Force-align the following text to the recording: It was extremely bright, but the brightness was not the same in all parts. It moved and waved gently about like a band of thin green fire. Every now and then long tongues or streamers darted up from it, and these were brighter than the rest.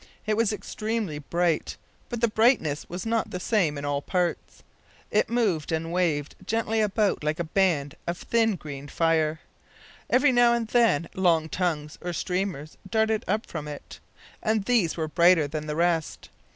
It 0.25 0.35
was 0.35 0.51
extremely 0.51 1.19
bright, 1.19 1.77
but 2.09 2.21
the 2.21 2.27
brightness 2.27 2.89
was 2.89 3.05
not 3.05 3.29
the 3.29 3.39
same 3.39 3.77
in 3.77 3.85
all 3.85 4.01
parts. 4.01 4.63
It 5.11 5.29
moved 5.29 5.71
and 5.71 5.93
waved 5.93 6.35
gently 6.43 6.81
about 6.81 7.23
like 7.23 7.39
a 7.39 7.43
band 7.43 7.93
of 8.07 8.17
thin 8.17 8.55
green 8.55 8.87
fire. 8.87 9.41
Every 10.09 10.31
now 10.31 10.53
and 10.53 10.67
then 10.69 11.07
long 11.13 11.49
tongues 11.49 11.99
or 12.01 12.13
streamers 12.13 12.77
darted 12.89 13.23
up 13.27 13.45
from 13.45 13.67
it, 13.67 13.99
and 14.41 14.65
these 14.65 14.97
were 14.97 15.07
brighter 15.07 15.47
than 15.47 15.67
the 15.67 15.75
rest. 15.75 16.29